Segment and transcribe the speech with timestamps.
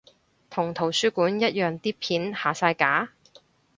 [0.49, 3.11] 同圖書館一樣啲片下晒架？